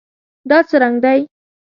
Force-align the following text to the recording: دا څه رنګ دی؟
دا 0.49 0.57
څه 0.69 0.75
رنګ 0.83 0.95
دی؟ 1.03 1.19